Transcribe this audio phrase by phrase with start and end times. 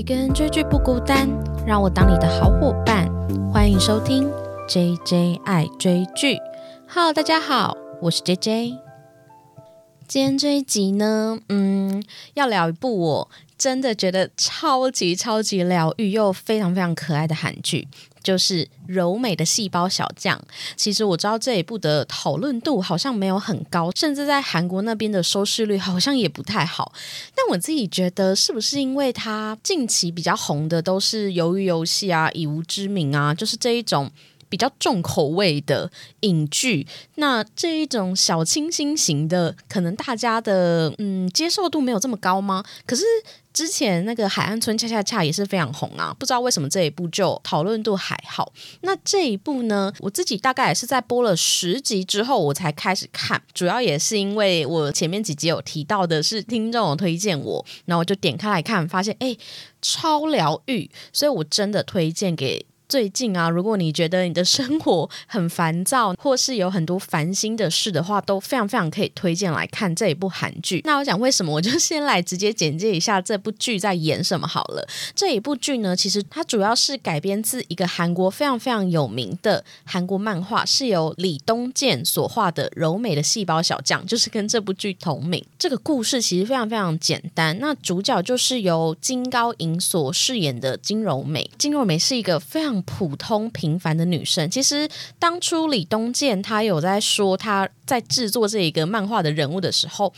[0.00, 1.28] 一个人追剧不孤单，
[1.66, 3.06] 让我当你的好伙伴。
[3.52, 4.32] 欢迎收听
[4.66, 6.38] J J 爱追剧。
[6.88, 8.78] Hello，大家好，我是 J J。
[10.08, 12.02] 今天这一集呢，嗯，
[12.32, 17.86] 要聊一部我真的觉得超级超级疗愈又非常非常可爱的韩剧。
[18.22, 20.40] 就是柔美的细胞小将。
[20.76, 26.92] 其实我知道这一部的讨论度好像没有很高，甚至在韩国那边的收视率好像也不太好。
[27.34, 34.10] 但我自己觉得，是不是因为它近期比较红的都是《鱿鱼游戏》啊，《以无之名》啊，就是这一种
[34.48, 36.86] 比较重口味的影剧。
[37.16, 42.64] 那这一种小清新型的，可能大家的嗯接受度没有这么高吗？
[42.86, 43.04] 可是。
[43.52, 48.52] 之前那个海岸村恰恰恰也是非常红啊，不知道为什么这一部就讨论度还好。
[48.82, 59.36] 那这一部呢，我自己大概也是在播了十集之后我才开始看，主要也是因为我前面几集有提到的是听众有推荐我，然后我就点开来看，发现哎
[59.82, 62.66] 超疗愈，所以我真的推荐给。
[62.90, 70.80] 最近啊，如果你觉得你的生活很烦躁，或是有很多烦心的事的话，都非常非常可以推荐来看这一部韩剧。
[70.84, 74.84] 那我讲为什么，我就先来直接简介一下这部剧在演什么好了。
[75.14, 85.44] 这一部剧呢，其实它主要是改编自一个韩国非常非常有名的韩国漫画，是由李东健所画的《柔美的细胞小将》，就是跟这部剧同名。
[85.56, 91.48] 这个故事其实非常非常简单，那主角就是由金高银所饰演的金柔美。
[91.56, 100.12] 金柔美是一个非常普通平凡的女生，其实当初李东健他有在说他在制作这一个漫画的人物的时候，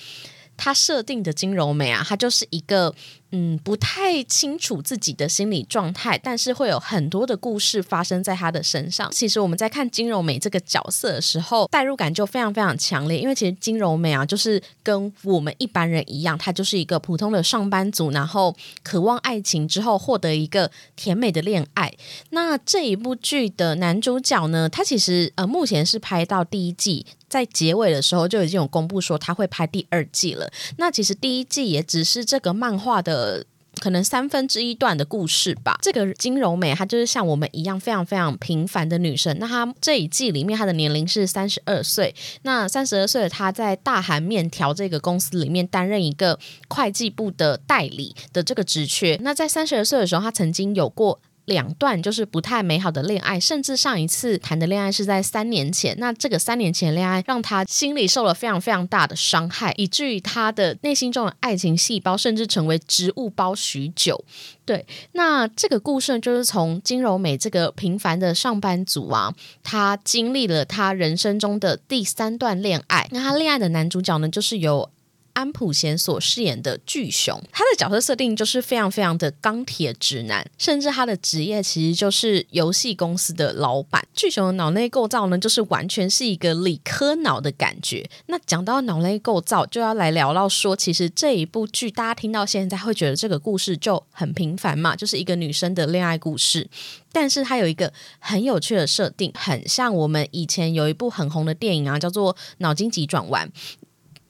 [0.56, 2.94] 他设定的金柔美啊，她就是一个。
[3.34, 9.10] 嗯，不太清楚自己的心理状态，但是会有很多的故事发生在他的身上。
[9.10, 13.18] 其实我们在看金柔美这个角色的时候，代入感就非常非常强烈。
[13.18, 21.90] 因为其实金柔美啊，就是跟我们一般人一样，她就是一个普通的上班族，然后渴望爱情之后获得一个甜美的恋爱。
[22.30, 30.52] 那这一部剧的男主角呢，他其实呃目前是拍到第一季，在结尾的时候就已经有公布说他会拍第二季了。
[30.76, 33.21] 那其实第一季也只是这个漫画的。
[33.22, 33.44] 呃，
[33.80, 35.78] 可能三分之一段的故事吧。
[35.80, 39.36] 这个金柔美，她就是像我们一样非常非常平凡的女生。
[39.38, 42.12] 那她这一季里面，她的年龄是三十二岁。
[42.42, 46.36] 那三十二岁的她在大韩面条这个公司里面担任一个
[46.68, 49.16] 会计部的代理的这个职缺。
[49.22, 51.20] 那在三十二岁的时候，她曾经有过。
[51.46, 55.94] 两段就是不太美好的恋爱，甚至上一次谈的恋爱是在三年前。
[55.98, 64.24] 那这个三年前恋爱让他心里受了非常非常大的伤害，以至于他的内心中的爱情细胞甚至成为植物包许久。
[64.64, 73.08] 对，那这个故事就是从金柔美这个平凡的上班族啊，他经历了他人生中的第三段恋爱。
[73.10, 74.88] 那他恋爱的男主角呢，就是由。
[75.32, 84.06] 安普贤所饰演的巨熊，他的角色设定就是非常非常的钢铁直男，甚至他的职业其实就是游戏公司的老板。
[84.14, 88.08] 巨熊的脑内构造呢，就是完全是一个理科脑的感觉。
[88.26, 96.68] 那讲到脑内构造，就要来聊到说，其实这一部剧大家听到现在会觉得这个故事就很平凡嘛，就是一个女生的恋爱故事。
[97.14, 103.46] 但是它有一个很有趣的设定，很像我们以前有一部很红的电影啊，叫做《脑筋急转弯》。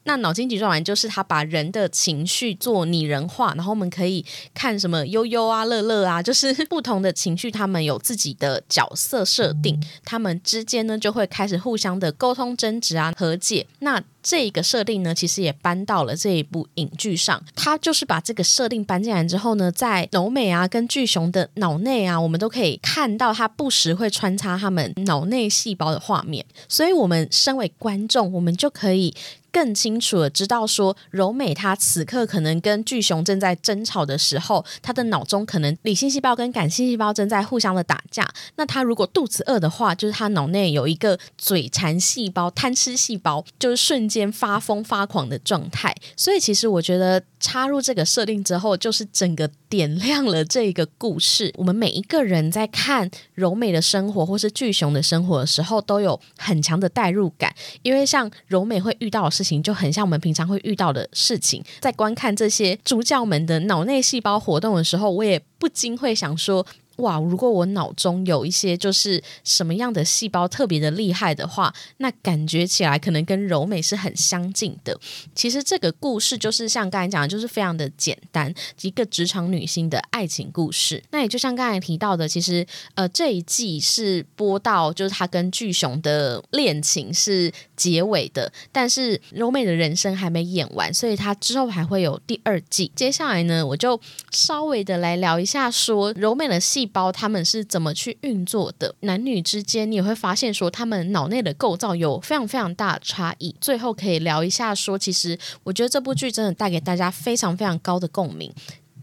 [0.04, 13.66] 那脑筋急转弯就是他把人的情绪做拟人化，然后我们可以看什么悠悠啊、乐乐啊， 就是不同的情绪，他们有自己的角色设定，他们之间呢就会开始互相的沟通、争执啊、和解。
[13.80, 17.42] 那这个设定呢，其实也搬到了这一部影剧上。
[17.56, 26.44] 他就是把这个设定搬进来之后呢，在柔美啊跟巨熊的脑内啊，我们都可以看到他不时会穿插他们脑内细胞的画面。
[26.68, 29.14] 所以，我们身为观众，我们就可以。
[29.52, 38.28] 更清楚的知道说，柔美她此刻可能跟巨熊正在争吵的时候，她的脑中可能理性细胞跟感性细胞正在互相的打架。
[38.56, 45.94] 那她如果肚子饿的话，就是她脑内有一个嘴馋细胞、贪吃细胞，就是瞬间发疯发狂的状态。
[46.16, 51.52] 所以，其实我觉得插入这个设定之后，就是整个点亮了这个故事。
[51.58, 57.52] 我们每一个人在看柔美的生活或是巨熊的生活的时候，都有很强的代入感，
[57.82, 66.64] 因为像柔美会遇到的事情就很像我们平常会遇到的事情，在观看这些主角们的脑内细胞活动的时候，我也不禁会想说：
[66.96, 74.98] 哇，如果我脑中有一些就是什么样的细胞特别的厉害的话，那感觉起来可能跟柔美是很相近的。
[75.34, 78.52] 其实这个故事就是像刚才讲的，就是非常的简单，
[78.82, 81.02] 一个职场女性的爱情故事。
[81.10, 92.90] 那也就像刚才提到的，其实呃这一季是播到就是她跟巨熊的恋情是结尾的，但是柔美的人生还没演完，所以她之后还会有第二季。
[92.94, 94.00] 接下来呢，我就
[94.30, 103.54] 稍微的来聊一下说柔美的戏细胞他们是怎么去运作的，男女之间你也会发现说他们脑内的构造有非常非常大的差异。
[103.60, 108.52] 最后可以聊一下说，其实我觉得这部剧真的带给大家非常非常高的共鸣。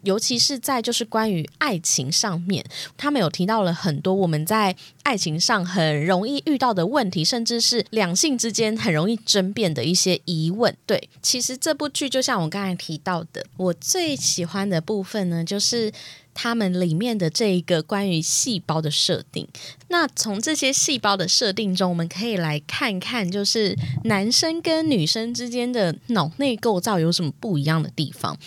[0.04, 2.64] 尤其是在就是关于爱情上面，
[2.98, 4.74] 他们有提到了很多我们在
[5.04, 10.74] 爱情上很容易遇到的问题，甚至是两性之间很容易争辩的一些疑问。
[10.86, 15.92] 对，其实这部剧就像我刚才提到的，我最喜欢的部分呢，就是
[16.34, 19.48] 他们里面的这一个关于细胞的设定。
[19.90, 28.38] 那从这些细胞的设定中，我们可以来看看，就是男生跟女生之间的脑内构造有什么不一样的地方。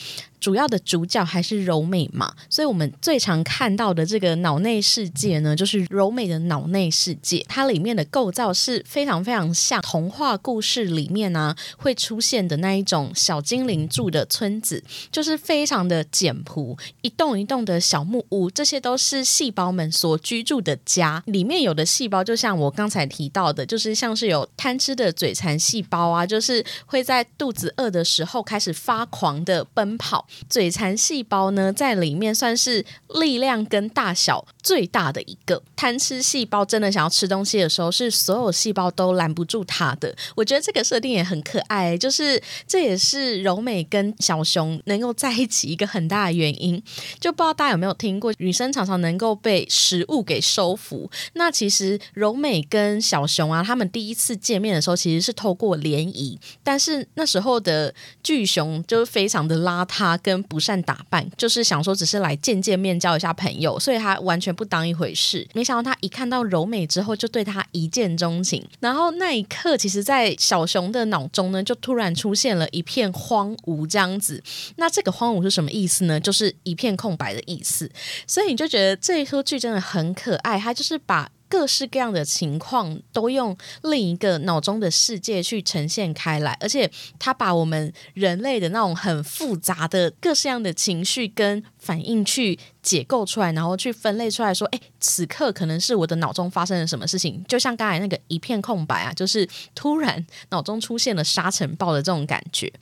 [0.43, 7.47] 主要的主角还是柔美嘛，所以我们最常看到的这个脑内世界呢，就是柔美的脑内世界。
[7.49, 21.23] 它里面的构造是非常非常像童话故事里面呢会出现的那一种小精灵住的村子，就是非常的简朴，一栋一栋的小木屋，这些都是细胞们所居住的家。
[21.27, 30.27] 里面有的细胞，就像我刚才提到的，就是像是有贪吃的嘴馋细胞啊，就是会在肚子饿的时候开始发狂的奔跑。
[30.49, 32.85] 嘴馋细胞呢，在里面算是
[33.21, 35.63] 力量跟大小最大的一个。
[35.77, 40.15] 贪吃细胞真的想要吃东西的时候，是所有细胞都拦不住它的。
[40.37, 46.81] 我觉得这个设定也很可爱，就是这也是柔美跟小熊能够在一起一个很大的原因。
[47.19, 51.11] 就不知道大家有没有听过，女生常常能够被食物给收服。
[51.33, 57.93] 那其实柔美跟小熊啊，他们第一次见面的时候，其实是透过联谊，但是那时候的
[58.23, 60.17] 巨熊就是非常的邋遢。
[60.23, 65.47] 跟不善打扮，就是想说只是来见见面、交一下朋友，所以他完全不当一回事。
[65.53, 68.65] 没想到他一看到柔美之后，就对他一见钟情。
[68.81, 74.43] 然后那一刻，其实，在小熊的脑中呢，就突然出现了一片荒芜这样子。
[74.77, 76.19] 那这个荒芜是什么意思呢？
[76.19, 77.91] 就是一片空白的意思。
[78.27, 81.31] 所以你就觉得这一出剧真的很可爱，它就是把。
[81.53, 97.45] 各式各样的情况都用另一个脑中的世界去呈现开来，而且他把我们人类的那种很复杂的各式样的情绪跟反应去解构出来，然后去分类出来说，哎，此刻可能是我的脑中发生了什么事情？
[97.49, 102.73] 就像刚才那个一片空白啊，就是突然脑中出现了沙尘暴的这种感觉。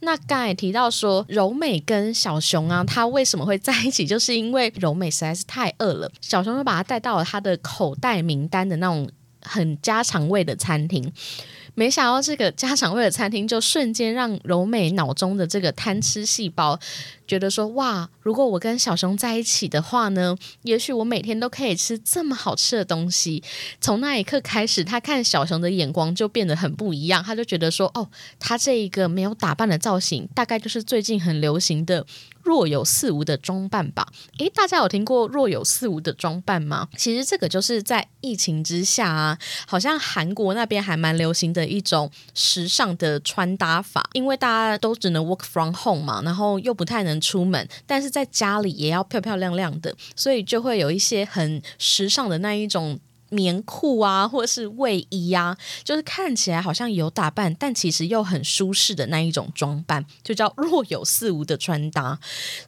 [0.00, 4.06] 那刚才提到说柔美跟小熊啊，他为什么会在一起？
[4.06, 7.92] 就是因为柔美实在是太饿了，小熊就把他带到了他的口。
[8.04, 9.08] 袋名单的那种
[9.40, 11.10] 很家常味的餐厅，
[11.74, 16.78] 没想到这个家常味的餐厅就瞬间让柔美脑中的这个贪吃细胞。
[17.26, 23.42] 觉得说哇，如果我跟小熊在一起的话呢，也许我每天都可以吃这么好吃的东西。
[23.80, 27.24] 从那一刻开始，他看小熊的眼光就变得很不一样。
[27.24, 32.04] 他就觉得说，哦，他这一个没有打扮的造型，大概就是最近很流行的
[32.42, 34.06] 若有似无的装扮吧。
[34.38, 36.88] 诶，大家有听过若有似无的装扮吗？
[36.96, 47.13] 其实这个就是在疫情之下啊，好像韩国那边还蛮流行的一种时尚的穿搭法，因为大家都只能 work from home 嘛，然后又不太能。
[47.20, 52.98] 出门，但是在家里也要漂漂亮亮的，所以就会有一些很时尚的那一种
[53.30, 62.18] 棉裤啊，或是卫衣啊，就是看起来好像有打扮，但其实又很舒适的那一种装扮，就叫若有似无的穿搭。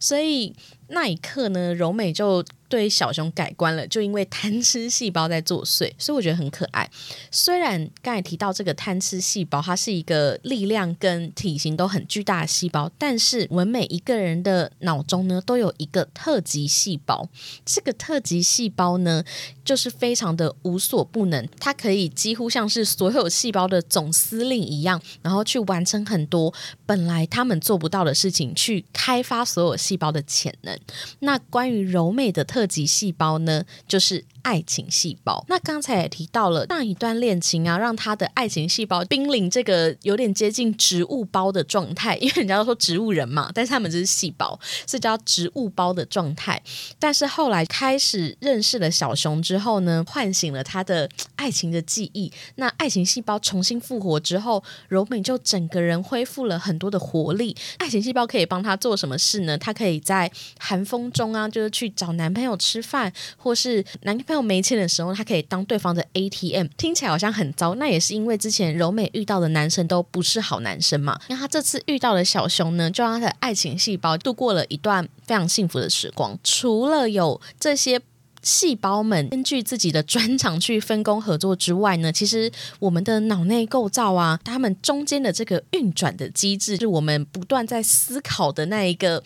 [0.00, 0.54] 所以
[0.88, 2.44] 那一刻呢，柔美就。
[2.68, 6.90] 对小熊改观了，就因为贪吃细胞在作祟，所以我觉得很可爱。
[7.30, 17.28] 虽然刚才提到这个贪吃细胞，它是一个力量跟体型都很巨大的细胞，但是我们每一个人的脑中呢，都有一个特级细胞。
[17.64, 19.22] 这个特级细胞呢，
[19.64, 26.52] 就是非常的无所不能，它可以几乎像是所有细胞的总司令一样，然后去完成很多
[26.84, 30.75] 本来他们做不到的事情，去开发所有细胞的潜能。
[31.18, 32.46] 那关于柔美的。
[32.46, 35.44] 特级细胞呢，就是爱情细胞。
[35.48, 46.62] 那刚才也提到了上一段恋情啊，让他的爱情细胞濒临这个有点接近植物包的状态，因为人家都说植物人嘛，但是他们只是细胞，是叫植物包的状态。
[47.00, 52.32] 但是后来开始认识了小熊之后呢，唤醒了他的爱情的记忆。
[52.54, 57.56] 那爱情细胞重新复活之后，柔美就整个人恢复了很多的活力。
[57.78, 59.58] 爱情细胞可以帮他做什么事呢？
[59.58, 66.66] 他可以在寒风中啊，就是去找男朋友吃饭，或是男朋友没钱的时候，他可以当对方的 ATM。
[66.76, 71.18] 听起来好像很糟，那也是因为之前柔美遇到的男生都不是好男生嘛。
[71.28, 76.38] 那他这次遇到的小熊呢，就让他的爱情细胞度过了一段非常幸福的时光。
[76.42, 78.00] 除了有这些。
[78.42, 89.20] 细胞们根据自己的专长去分工合作之外呢，其实我们的脑内构造啊，它们中间的这个运转的机制，是我们不断在思考的那一个。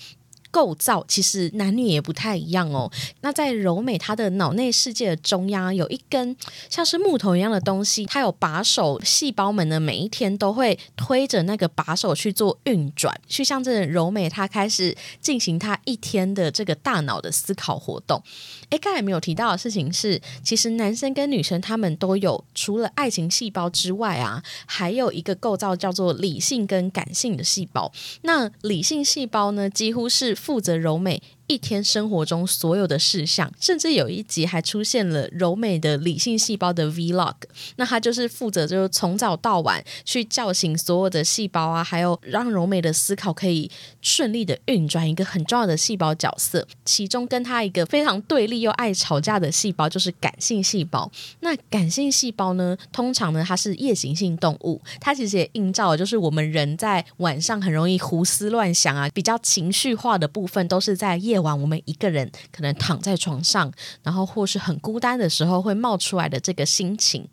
[0.51, 2.91] 构造其实男女也不太一样哦。
[3.21, 6.37] 那在柔美她的脑内世界的中央有一根
[6.69, 18.23] 像是木头一样的东西，它有把手，细胞们呢每一天都会推着那个把手去做运转，去向这柔美她开始进行她一天的这个大脑的思考活动。
[18.71, 27.91] 哎，刚才没有提到的事情是，其实男生跟女生他们都有除了爱情细胞之外啊，还有一个构造叫做理性跟感性的细胞。
[28.23, 31.23] 那理性细胞呢，几乎是负责柔美。
[31.51, 37.35] 一天生活中所有的事项，甚至有一集还出现了柔美的理性细胞的 Vlog。
[37.75, 43.69] 那他就是负责就是从早到晚去叫醒所有的细胞啊，还有让柔美的思考可以
[44.01, 46.65] 顺利的运转，一个很重要的细胞角色。
[46.85, 51.11] 其中跟他一个非常对立又爱吵架的细胞就是感性细胞。
[51.41, 61.40] 那感性细胞呢，通常呢它是夜行性动物，它其实也映照就是我们人在晚上很容易胡思乱想啊，比较情绪化的部分都是在夜。
[61.41, 67.29] 晚我们一个人可能躺在床上，然后或是很孤单的时候会冒出来的这个心情。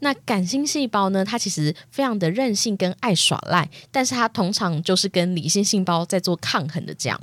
[0.00, 1.24] 那感性细胞呢？
[1.24, 7.20] 它其实非常的任性跟爱耍赖，但是它通常就是跟理性细胞在做抗衡的这样。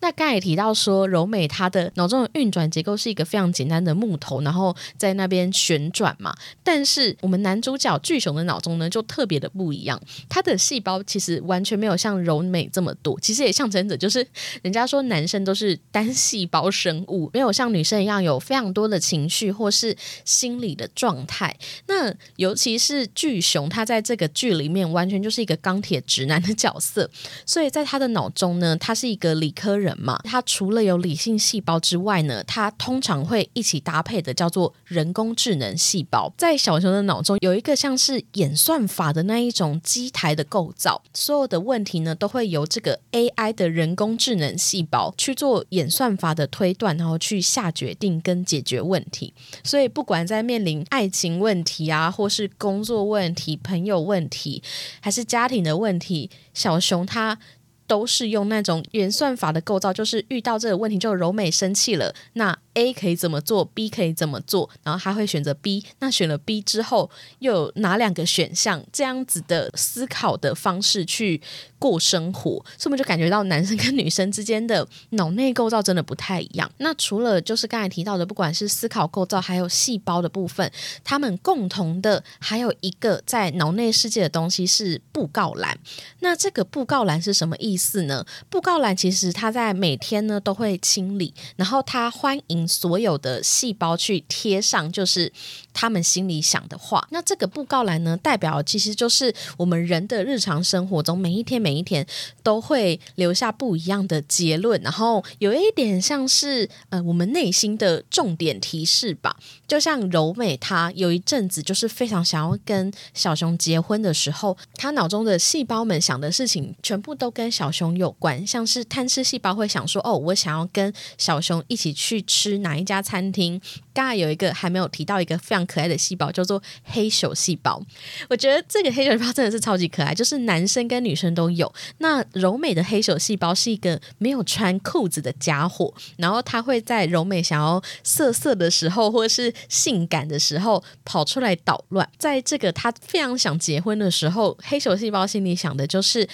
[0.00, 6.34] 那刚才也提到说，柔美她的脑中的运转结构是一个非常简单的木头，然后在那边旋转嘛。
[6.62, 13.18] 但是我们男主角巨熊的脑中呢，就特别的不一样，他的细胞其实完全没有像柔美这么多。
[13.20, 14.26] 其实也象征着，就是
[14.62, 21.56] 人家说男生都是单细胞生物，没有像女生一样有非常多的情绪或是心理的状态。
[21.86, 27.10] 那尤其是巨熊，他在这个剧里面完全就是一个钢铁直男的角色，
[27.46, 30.18] 所以在他的脑中呢，他是一个理科人嘛。
[30.24, 36.32] 他除了有理性细胞之外呢，他通常会一起搭配的叫做人工智能细胞。
[36.36, 49.32] 在小熊的脑中有一个像是演算法的那一种机台的构造，所有的问题呢都会由这个 AI 的人工智能细胞去做演算法的推断，然后去下决定跟解决问题。
[49.62, 54.62] 所以不管在面临爱情问题啊，或是工作问题、朋友问题，
[55.00, 57.38] 还是家庭的问题，小熊它
[57.86, 62.58] 都是用那种原算法的构造，就是遇到这个问题就柔美生气了，那。
[62.74, 65.84] A 可以怎么做，B 可以怎么做，然后他会选择 B。
[66.00, 68.84] 那选了 B 之后，又有哪两个选项？
[68.92, 71.40] 这样子的思考的方式去
[71.78, 76.68] 过生活，所以我们就感觉到男生跟女生之间的脑内构造真的不太一样。
[76.78, 80.68] 那除了就是刚才提到的，不管是思考构造，还有细胞的部分，
[81.04, 85.78] 他们共同的还有一个在脑内世界的东西是布告栏。
[86.20, 88.26] 那这个布告栏是什么意思呢？
[88.50, 92.63] 布告栏其实它在每天呢都会清理，然后它欢迎。
[92.66, 95.32] 所有的细胞去贴上，就是
[95.72, 97.06] 他们心里想的话。
[97.10, 102.06] 那这个布告栏呢，代表其实就是我们人的日常生活中，每一天每一天
[102.42, 109.36] 都会留下不一样的结论，然后有一点像是呃我们内心的重点提示吧。
[109.66, 123.60] 就像柔美，她有一阵子就是非常想要跟小熊结婚的时候，她脑中的细胞们想的事情全部都跟小熊有关，像是贪吃细胞会想说：“哦，我想要跟小熊一起去吃。”哪一家餐厅？
[123.92, 127.80] 刚才有一个还没有提到一个非常可爱的细胞，叫做黑手细胞。
[128.28, 131.72] 我觉得这个黑手细胞真的是超级可爱，就是男生跟女生都有。
[131.98, 142.08] 那柔美的黑手细胞是一个没有穿裤子的家伙，然后他会在柔美想要色色的时候，或是性感的时候跑出来捣乱。
[142.18, 146.28] 在这个他非常想结婚的时候，黑手细胞心里想的就是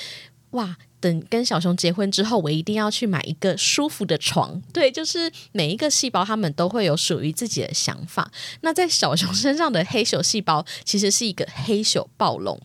[0.52, 0.76] 哇。
[1.00, 4.61] 等跟小熊结婚之后，我一定要去买一个舒服的床。
[4.73, 8.30] 对，就是每一个细胞，他们都会有属于自己的想法。
[8.61, 12.61] 那在小熊身上的黑熊细胞，其实是一个黑熊暴龙。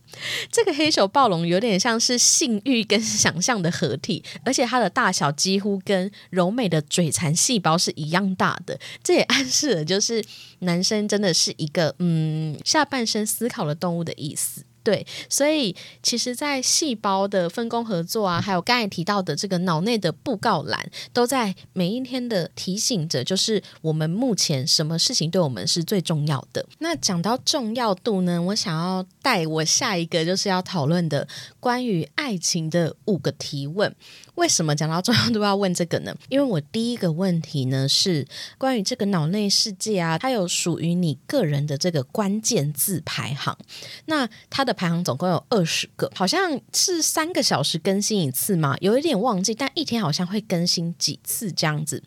[0.52, 8.80] 这个黑熊暴龙有点像是性欲跟想象的合体，而且它的大小几乎跟柔美的嘴馋细胞是一样大的。
[9.02, 10.24] 这也暗示了，就是
[10.60, 14.64] 男生真的是一个嗯下半身思考的动物的意思。
[14.86, 26.64] 对，所以其实，在细胞的分工合作啊，还有刚才提到的这个脑内的布告栏，都在每一天的提醒着，就是我们目前什么事情对我们是最重要的。
[26.78, 31.28] 那讲到重要度呢，我想要带我下一个就是要讨论的
[31.60, 33.92] 关于爱情的五个提问。
[34.36, 36.14] 为什么讲到重要度要问这个呢？
[36.30, 38.28] 因为我第一个问题呢是
[38.58, 43.58] 关于这个脑内世界啊，它有属于你个人的这个关键字排行。
[44.06, 52.04] 那它的排行总共有二十个，好像是三个小时更新一次嘛，有一点忘记，但一天好像会更新几次这样子。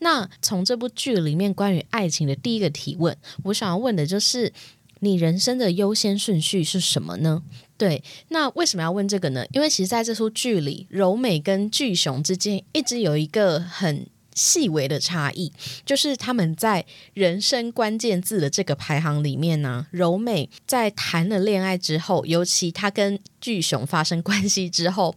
[0.00, 4.52] 那从这部剧里面关于爱情的第一个提问，我想要问的就是。
[5.00, 7.42] 你人生的优先顺序是什么呢？
[7.76, 9.44] 对，那为什么要问这个呢？
[9.52, 14.06] 因为其实在这出剧里，柔美跟巨雄之间一直有一个很。
[14.36, 15.50] 细微的差异，
[15.84, 25.16] 就是他们在人生关键字的这个排行里面呢，柔美在谈了恋爱之后，尤其她跟巨雄发生关系之后，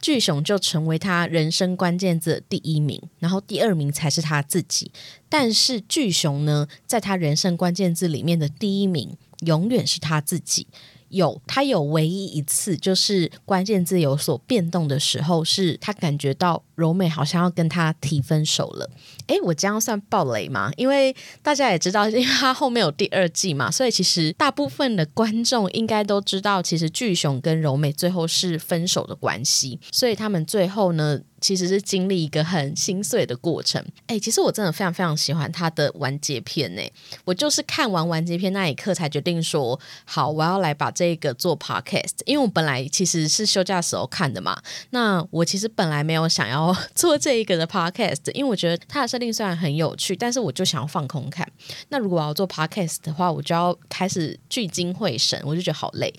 [0.00, 4.92] 巨雄就成为他人生关键字的第一名，然后第二名才是他自己。
[5.28, 10.66] 但是巨雄呢，在他人生关键字里面的第一名，永远是他自己。
[11.10, 18.90] 有，他有唯一一次，就是关键字有所变动的时候，是他感觉到柔美好像要跟他提分手了。
[19.26, 20.70] 诶，我这样算暴雷吗？
[20.76, 31.20] 因为大家也知道，因为他后面有第二季嘛，所以其实大部分的观众应该都知道，其实巨雄跟柔美最后是分手的关系，所以他们最后呢。
[31.40, 33.84] 其实是经历一个很心碎的过程。
[34.06, 36.82] 哎，其实我真的非常非常喜欢他的完结篇呢。
[37.24, 42.14] 我就是看完完结篇那一刻才决定说，好，我要来把这个做 podcast。
[42.24, 44.60] 因为我本来其实是休假时候看的嘛。
[44.90, 51.46] 那我其实本来没有想要 做这一个的 podcast，因为我觉得它的设定虽然很有趣，但是我就想要放空看。
[51.88, 56.12] 那如果我要做 podcast 的话，我就要开始聚精会神，我就觉得好累。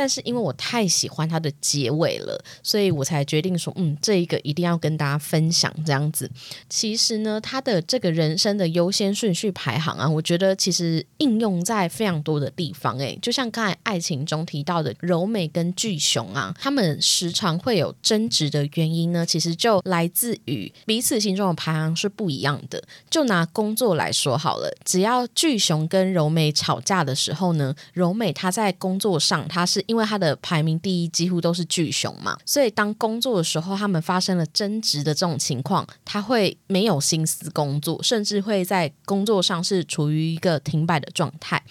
[0.00, 4.60] 但是因为我太喜欢它的结尾了，所以我才决定说，嗯，这一个一定。
[4.60, 6.30] 要跟大家分享这样子，
[6.68, 12.96] 其实呢，他的这个人生的优先顺序排行啊，我觉得其实应用在非常多的地方。
[12.98, 22.80] 诶，就像刚才爱情中提到的柔美跟巨雄啊，他们时常会有争执的原因呢，其实就来自于彼此心中的排行是不一样的。
[23.08, 34.46] 就拿工作来说好了，只要巨雄跟柔美吵架的时候呢，柔美她在工作上，她是因为他的排名第一几乎都是巨熊嘛，所以当工作的时候，他们发生了。
[34.60, 41.62] 争执的这种情况，他会没有心思工作，甚至会在工作上是处于一个停摆的状态。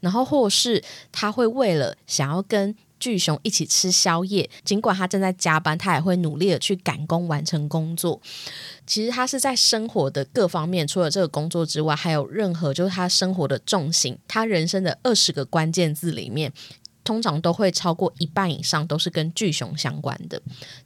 [0.00, 8.20] 然后，或是他会为了想要跟巨熊一起吃宵夜，尽管他正在加班，他也会努力的去赶工完成工作。
[8.86, 16.52] 其实他是在生活的各方面，除了这个工作之外，还有任何就是他生活的重心，他人生的二十个关键字里面。
[17.04, 20.40] 通常都会超过一半以上都是跟巨熊相关的，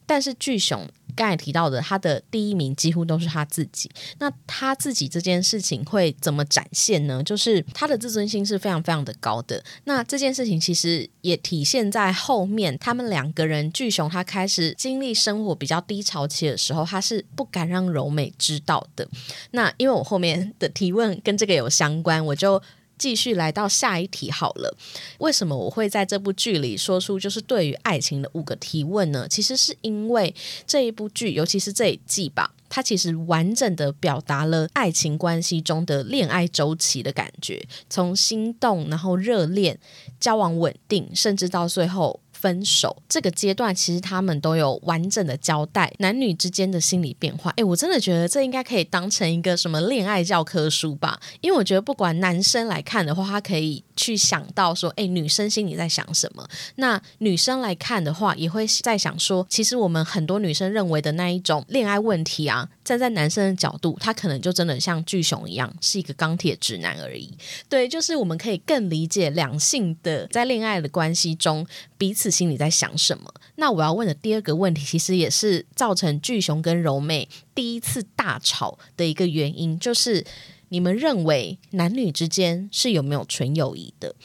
[0.05, 3.89] 但是巨熊刚才提到的，他的第一名几乎都是他自己。
[4.19, 7.23] 那他自己这件事情会怎么展现呢？
[7.23, 9.63] 就是他的自尊心是非常非常的高的。
[9.85, 19.07] 那这件事情其实也体现在后面，他们两个人巨熊他开始经历生活比较低潮期的时候，他是不敢让柔美知道的。
[19.51, 22.61] 那因为我后面的提问跟这个有相关，我就。
[22.97, 24.75] 继续来到下一题好了。
[25.19, 29.27] 为什么我会在这部剧里说出就是对于爱情的五个提问呢？
[29.29, 30.33] 其实是因为
[30.65, 39.77] 这一部剧，尤其是这一季吧，它其实完整的表达了爱情关系中的恋爱周期的感觉，从心动，然后热恋，
[40.19, 42.19] 交往稳定，甚至到最后。
[42.39, 47.51] 分手这个阶段，其实他们都有完整的交代男女之间的心理变化。
[47.57, 51.19] 哎，我真的觉得这应该可以当成一个什么恋爱教科书吧？
[51.41, 56.43] 因为我觉得不管男生来看的话，他可以去想到说，哎，女生心里在想什么；
[56.75, 67.35] 那女生来看的话，也会在想说，其实我们很多女生认为的那一种恋爱问题啊，站在男生的角度，他可能就真的像巨熊一样，是一个钢铁直男而已。
[67.67, 71.65] 对，就是我们可以更理解两性的在恋爱的关系中
[71.97, 72.26] 彼此。
[72.29, 73.33] 心里在想什么？
[73.55, 80.25] 那我要问的第二个问题，其实也是造成巨熊跟柔妹第一次大吵的一个原因，就是
[80.69, 84.15] 你们认为男女之间是有没有纯友谊的？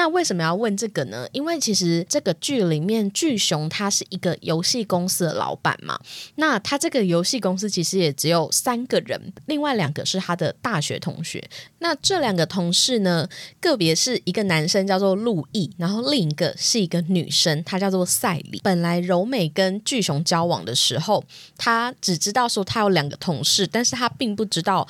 [0.00, 1.28] 那为什么要问这个呢？
[1.30, 6.00] 因为其实这个剧里面，巨熊他是一个游戏公司的老板嘛。
[6.36, 11.46] 那他这个游戏公司其实也只有三个人，另外两个是他的大学同学。
[11.80, 13.28] 那这两个同事呢，
[13.60, 18.58] 个别是一个男生叫做陆毅，然后另一个是一个女生，她叫做赛里。
[18.64, 21.22] 本来柔美跟巨熊交往的时候，
[21.58, 24.88] 他只知道说他有两个同事，但是他并不知道。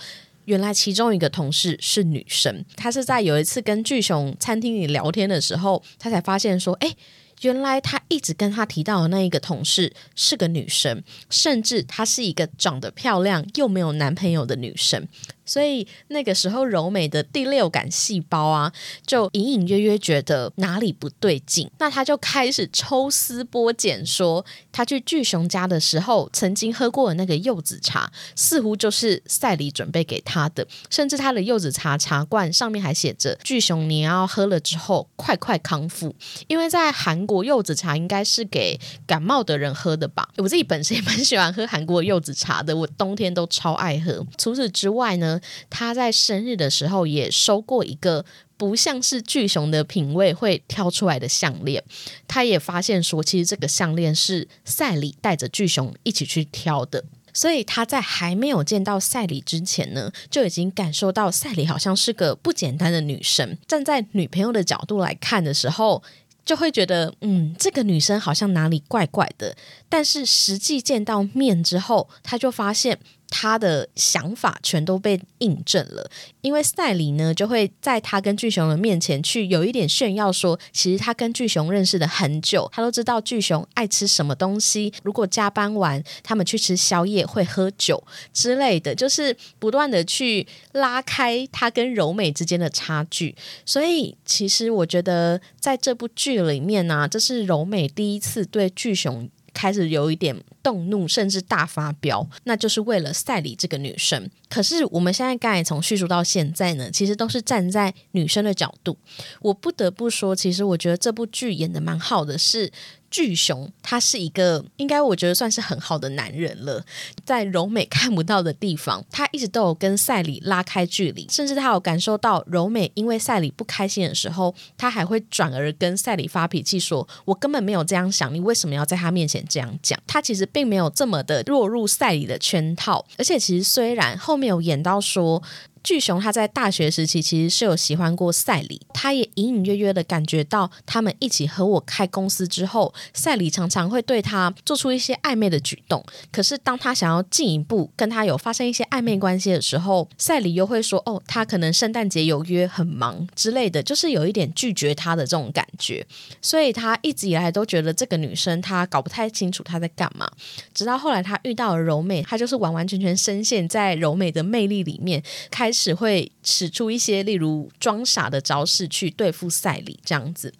[0.50, 6.94] 原来其中一个同事是女生，她是在有一次跟巨熊餐厅里聊天的时候，她才发现说，哎。
[7.42, 15.08] 原来她一直跟她提到的那一个同事是个女生，甚至她是一个长得漂亮又没有男朋友的女生。
[15.50, 18.72] 所以那个时候，柔美的第六感细胞啊，
[19.04, 21.68] 就隐隐约约觉得哪里不对劲。
[21.80, 30.64] 那他就开始抽丝剥茧，说他去巨熊家的时候，曾经喝过的那个柚子茶，似乎就是赛里准备给他的。
[30.88, 36.14] 甚至他的柚子茶茶罐上面还写着“巨熊，你要喝了之后快快康复”。
[36.46, 40.28] 因为在韩国，柚子茶应该是给感冒的人喝的吧？
[40.36, 44.24] 我自己本身也蛮喜欢喝韩国柚子茶的，我冬天都超爱喝。
[44.38, 45.39] 除此之外呢？
[45.68, 48.24] 他在生日的时候也收过一个
[48.56, 51.82] 不像是巨熊的品味会挑出来的项链，
[52.28, 63.56] 他也发现说，其实这个项链是赛里带着巨熊一起去挑的，所以他在还没有见到赛里之前呢，就已经感受到赛里好像是个不简单的女生。
[63.66, 66.02] 站在女朋友的角度来看的时候，
[66.44, 69.56] 就会觉得，嗯，这个女生好像哪里怪怪的。
[69.88, 72.98] 但是实际见到面之后，他就发现。
[73.30, 76.10] 他的想法全都被印证了，
[76.42, 93.34] 因为赛里呢就会在他跟巨熊的面前去有一点炫耀，说其实他跟巨熊认识的很久，他都知道巨熊爱吃什么东西，如果加班完他们去吃宵夜会喝酒之类的，就是不断的去拉开他跟柔美之间的差距。
[93.64, 99.30] 所以其实我觉得在这部剧里面呢，这是柔美第一次对巨熊。
[99.52, 104.28] 开始有一点动怒，甚至大发飙，那就是为了赛里这个女生。
[104.48, 108.96] 可是我们现在刚才从叙述到现在呢，其实都是站在女生的角度。
[109.40, 112.70] 我不得不说，其实我觉得这部剧演的蛮好的，是。
[113.10, 116.84] 巨熊他是一个，应该我觉得算是很好的男人了。
[117.24, 135.42] 在柔美看不到的地方，他一直都有跟赛里拉开距离，甚至他有感受到柔美因为赛里不开心的时候，他还会转而跟赛里发脾气，说：“我根本没有这样想，你为什么要在他面前这样讲？”他其实并没有这么的落入赛里的圈套，而且其实虽然后面有演到说。
[135.82, 146.04] 巨熊他在大学时期其实是有喜欢过赛里，他也隐隐约约的感觉到他们一起和我开公司之后，赛里常常会对他做出一些暧昧的举动。
[146.30, 156.06] 可是当他想要进一步跟他有发生一些暧昧关系的时候，赛里又会说：“哦，他可能圣诞节有约，很忙之类的，就是有一点拒绝他的这种感觉。”
[156.42, 160.30] 所以他一直以来都觉得这个女生他搞不太清楚她在干嘛。
[160.74, 165.69] 直到后来他遇到了柔美，他就是完完全全深陷在柔美的魅力里面，开。
[165.70, 170.52] 开始会使出一些例如装傻的招式去对付赛里这样子。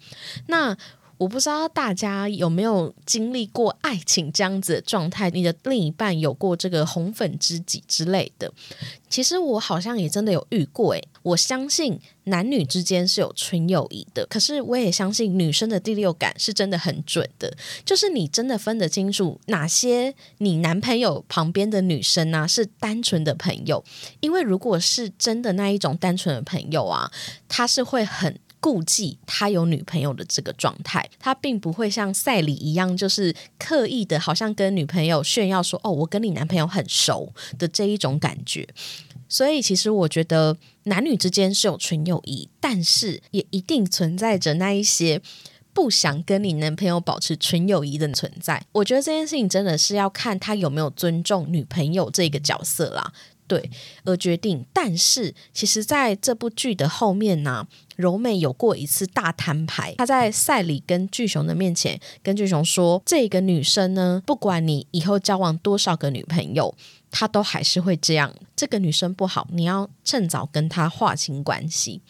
[0.46, 0.77] 那
[1.21, 5.29] 我不知道大家有没有经历过爱情这样子的状态？
[5.29, 8.51] 你的另一半有过这个红粉知己之类的？
[9.11, 17.55] 其实我好像也真的有遇过诶，我相信男女之间是有纯友谊的，可是我也相信女生的第六感是真的很准的，
[17.85, 23.85] 就是你真的分得清楚哪些你男朋友旁边的女生啊是单纯的朋友，
[24.21, 27.13] 因为如果是真的那一种单纯的朋友啊，
[27.47, 28.35] 他是会很。
[28.61, 38.68] 顾忌他有女朋友的这个状态，他并不会像赛里一样，就是刻意的，好像跟女朋友炫耀说：“哦，我跟你男朋友很熟的这一种感觉。”
[39.29, 45.23] 所以，其实我觉得男女之间是有纯友谊，但是也一定存在着那一些
[45.73, 48.61] 不想跟你男朋友保持纯友谊的存在。
[48.73, 53.12] 我觉得这件事情真的是要看他有没有尊重女朋友这个角色啦。
[53.51, 53.69] 对，
[54.05, 54.65] 而决定。
[54.73, 59.93] 但是，其实在这部剧的后面呢，柔美有过一次大摊牌。
[59.99, 66.73] 她在赛里跟巨熊的面前，跟巨熊说：“这个女生呢，不管你以后交往多少个女朋友，
[67.11, 68.33] 她都还是会这样。
[68.55, 72.01] 这个女生不好，你要趁早跟她划清关系。”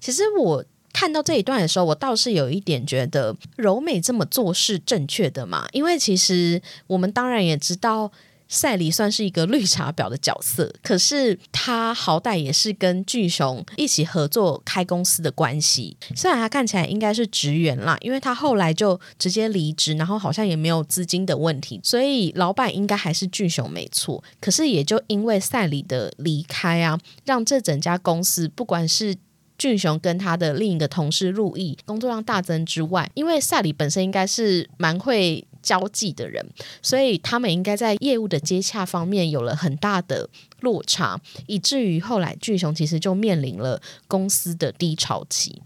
[0.00, 5.68] 其实我看到这一段的时候，我倒是有一点觉得柔美这么做是正确的嘛？
[5.72, 8.10] 因为其实我们当然也知道。
[8.48, 15.96] 赛里算是一个绿茶婊的角色，可是他好歹也是跟巨熊一起合作开公司的关系。
[16.16, 24.22] 虽然他看起来应该是职员啦，因为他后来就直接离职，然后好像也没有资金的问题，所以老板应该还是巨熊没错。
[24.40, 29.14] 可是也就因为赛里的离开啊，让这整家公司不管是
[29.58, 35.44] 俊雄跟他的另一个同事陆毅工作量大增之外，因为赛里本身应该是蛮会。
[35.62, 36.44] 交际的人，
[36.82, 40.28] 所以他们应该在业务的接洽方面有了很大的
[40.60, 45.62] 落差，以至于后来巨熊其实就面临了公司的低潮期。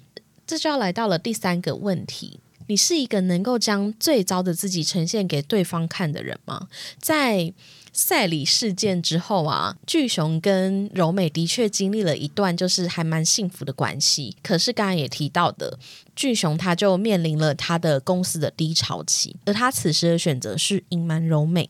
[0.47, 6.69] 这就要来到了第三个问题：你是一个能够将最糟的自己呈现给对方看的人吗？
[6.99, 7.53] 在
[7.95, 14.35] 赛里事件之后啊，巨雄跟柔美的确经历了一段就是还蛮幸福的关系。
[14.43, 15.79] 可是刚刚也提到的，
[16.15, 21.69] 巨雄他就面临了他的公司的低潮期，而他此时的选择是隐瞒柔美。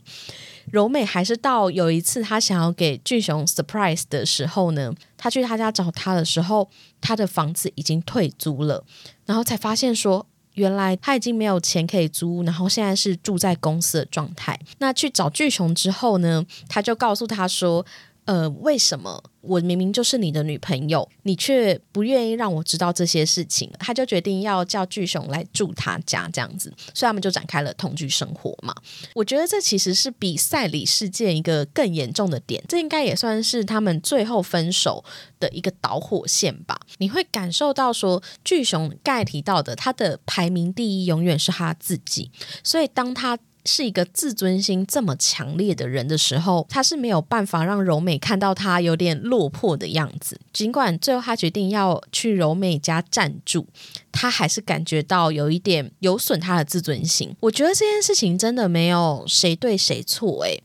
[0.71, 6.69] 柔美还是到有一次他想要给巨雄 surprise 的时候呢，他去他家找他的时候，
[7.01, 8.85] 他的房子已经退租了，
[9.27, 10.27] 然后才发现说。
[10.55, 14.61] 原来他已经没有钱可以租，然后现在是住在公司的状态。
[14.81, 17.87] 那去找巨雄之后呢，他就告诉他说
[18.25, 28.73] ：“呃，为什么？”我明明就是你的女朋友，你却不愿意让我知道这些事情，他就决定要叫巨雄来住他家这样子，所以他们就展开了同居生活嘛。
[29.17, 35.05] 我觉得这其实是比赛里事件一个更严重的点，这应该也算是他们最后分手
[35.41, 36.81] 的一个导火线吧。
[36.99, 42.31] 你会感受到说，巨雄刚才提到的，他的排名第一永远是他自己，
[42.63, 43.37] 所以当他。
[43.65, 50.41] 是一个自尊心这么强烈的人的时候，他是没有办法让柔美看到他有点落魄的样子。
[50.53, 53.67] 尽管最后他决定要去柔美家暂住，
[54.11, 57.35] 他还是感觉到有一点有损他的自尊心。
[57.41, 60.63] 我觉得这件事情真的没有谁对谁错，诶。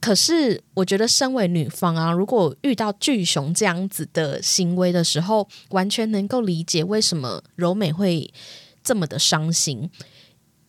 [0.00, 8.28] 可是我觉得身为女方啊，如果遇到巨熊这样子的行为的时候，完全能够理解为什么柔美会
[8.82, 9.88] 这么的伤心。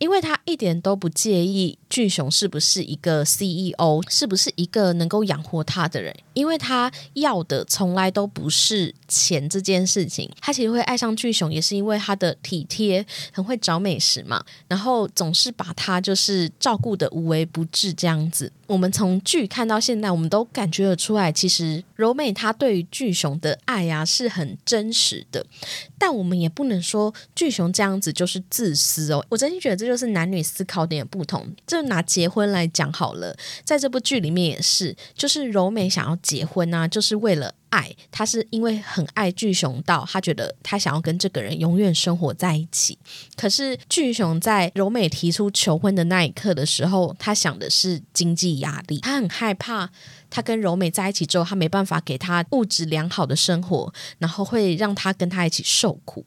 [0.03, 10.27] 因为他一点都不介意巨雄是不是一个 CEO，是不是一个能够养活他的人，因为他要的从来都不是钱这件事情。
[10.41, 18.51] 他其实会爱上巨雄，也是因为他的体贴，很会找美食嘛，然后总是把他就是照顾的无微不至这样子。
[18.65, 25.45] 我们从剧看到现在，我们都感觉得出来，其实柔美她对于巨雄的爱呀是很真实的，
[25.99, 29.23] 但我们也不能说巨雄这样子就是自私哦。
[29.29, 29.93] 我真心觉得这就。
[29.93, 42.97] 是男女思考点不同，这拿结婚来讲好了，在这部剧里面也是，就是柔美想要结婚啊，就是为了爱，她是因为很爱巨熊到，她觉得她想要跟这个人永远生活在一起。
[43.35, 49.89] 可是巨熊在柔美提出求婚的那一刻的时候，他想的是经济压力，他很害怕。
[50.29, 56.25] 他跟柔美在一起之后，他没办法给他物质良好的生活，然后会让他跟他一起受苦。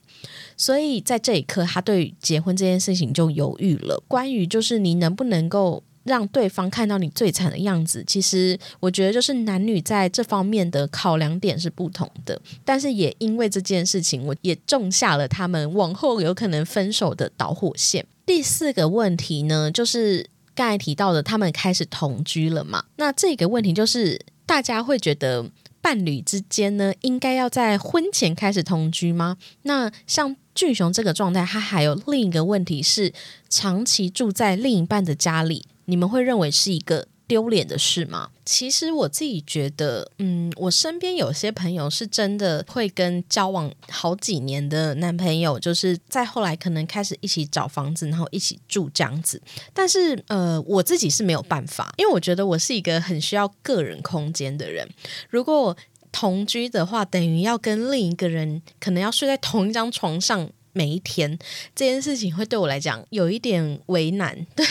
[0.55, 4.01] 所以在这一刻，他对结婚这件事情就犹豫了。
[4.07, 12.41] 关于就是你能不能够让对方看到你最惨的样子，其实我觉得就是男女在这方面的考量点是不同的。
[12.63, 18.05] 但是也因为这件事情，我也种下了他们往后有可能分手的导火线。
[18.25, 20.29] 第四个问题呢，就是。
[20.57, 22.83] 刚才提到的，他们开始同居了嘛？
[22.95, 25.47] 那这个问题就是，大家会觉得
[25.87, 29.37] 伴侣之间呢，应该要在婚前开始同居吗？
[29.61, 33.13] 那像俊雄这个状态，他还有另一个问题是，
[33.47, 37.07] 长期住在另一半的家里，你们会认为是一个？
[37.27, 38.29] 丢脸的事吗？
[38.45, 49.41] 其实我自己觉得，嗯，我身边有些朋友是真的会跟交往好几年的男朋友，就是在后来可能开始一起找房子，然后一起住这样子。
[49.73, 54.87] 但是，呃，我自己是没有办法，因为我觉得我是一个很需要个人空间的人。
[55.29, 55.75] 如果
[56.11, 60.49] 同居的话，等于要跟另一个人可能要睡在同一张床上。
[60.77, 61.39] 每一天
[61.75, 64.63] 这件事情会对我来讲有一点为难， 对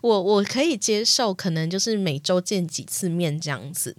[0.00, 3.94] 我我可以接受，可能就是每周见几次面这样子，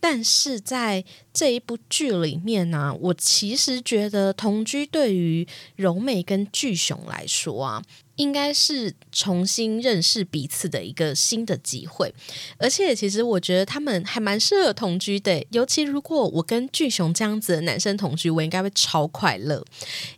[0.00, 7.82] 但是在这一部剧里面呢，我其实觉得同居对于柔美跟巨雄来说啊。
[8.16, 12.12] 应该是重新认识彼此的一个新的机会，
[12.58, 15.42] 而且其实我觉得他们还蛮适合同居的。
[15.52, 19.64] 尤其如果我跟巨雄这样子的男生同居，我应该会超快乐。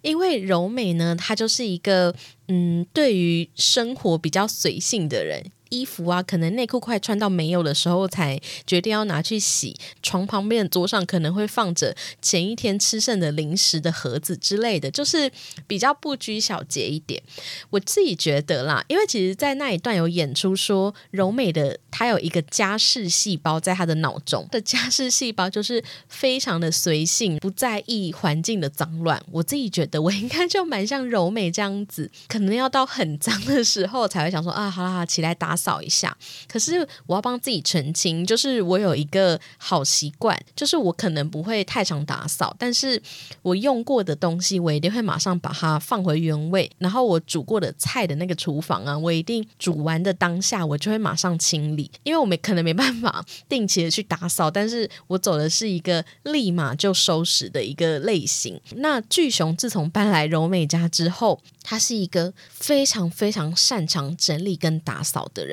[0.01, 2.13] 因为柔美呢，她就是一个
[2.49, 5.53] 嗯，对于生活比较随性的人。
[5.73, 9.75] 衣服啊，可能内裤快穿到没有的时候才决定要拿去洗。
[10.03, 15.33] 床旁边的桌上可能会放着前一天吃剩的零食的盒子之类的，就是
[15.67, 17.23] 比较不拘小节一点。
[17.71, 29.23] 我自己觉得啦，因为其实，在那一段有演出说柔美的她有一个家事细胞在她的脑中的家事细胞就是非常的随性，不在意环境的脏乱。
[29.31, 35.57] 我自己觉得我应该就蛮像柔美这样子，可能要到很脏的时候才会想说啊，好了好，起来打。
[35.63, 36.17] 扫一下。
[36.49, 43.01] 可是我要帮自己澄清，就是我有一个好习惯，就是我可能不会太常打扫，但是
[43.43, 46.71] 我用过的东西，我一定会马上把它放回原位。
[46.79, 58.61] 然后我煮过的菜的那个厨房啊，我一定煮完的当下，我就会马上清理，因为我没可能没办法定期的去打扫，但是我走的是一个立马就收拾的一个类型。
[58.77, 65.52] 那巨熊自从搬来柔美家之后，他是一个非常非常擅长整理跟打扫的人。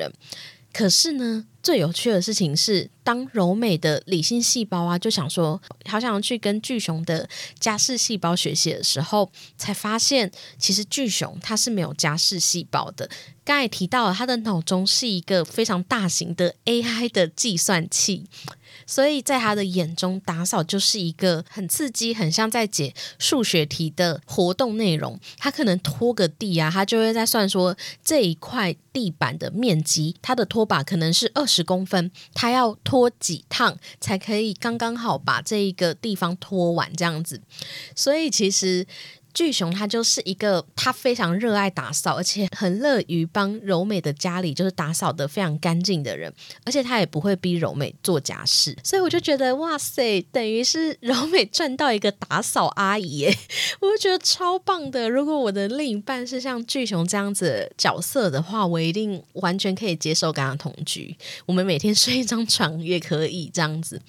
[0.72, 13.10] 可是呢，最有趣的事情是，当柔美的理性细胞啊，就想说好想要去跟巨熊的家世细胞学习的时候，才发现其实巨熊它是没有家世细胞的。
[13.44, 18.26] 刚才提到了，它的脑中是一个非常大型的 AI 的计算器。
[18.90, 25.16] 所以在他的眼中，打扫就是一个很刺激、很像在解数学题的活动内容。
[25.38, 37.40] 他可能拖个地啊，他就会在算说这一块地板的面积，它的拖把可能是二十公分，他要拖几趟才可以刚刚好把这一个地方拖完这样子。
[37.94, 38.84] 所以其实。
[39.32, 46.32] 巨熊他就是一个，他非常热爱打扫，而且很乐于帮柔美的家里就是打扫的非常干净的人，
[46.64, 53.38] 而且他也不会逼柔美做家事，所以我就觉得哇塞，等于是柔美赚到一个打扫阿姨耶，
[53.80, 55.08] 我就觉得超棒的。
[55.08, 61.16] 如果我的另一半是像巨熊这样子角色的话，我一定完全可以接受跟他同居，
[61.46, 64.00] 我们每天睡一张床也可以这样子。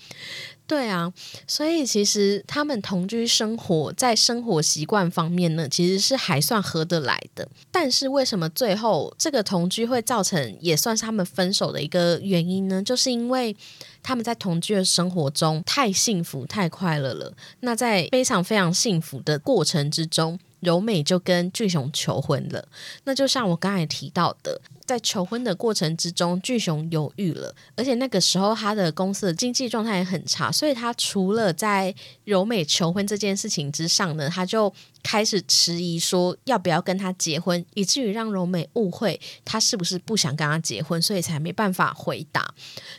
[0.72, 1.12] 对啊，
[1.46, 7.46] 所以其实他们同居生活在生活习惯方面呢，其实是还算合得来的。
[7.70, 12.82] 但是为什么最后这个同居会造成也算是他们分手的一个原因呢？
[12.82, 13.54] 就是因为
[14.02, 17.34] 他们在同居的生活中太幸福、太快乐了。
[17.60, 22.66] 那在非常非常幸福的过程之中，柔美就跟巨熊求婚了。
[23.04, 24.62] 那就像我刚才提到的。
[24.86, 34.74] 在求婚的过程之中，巨熊犹豫了，而且那个时候他的公司的经济状态也很差，所以他除了在柔美求婚这件事情之上呢，他就。
[35.04, 42.54] 开始迟疑，说要不要跟他结婚，以至于让柔美误会他是不是不想跟他结婚，所以才没办法回答。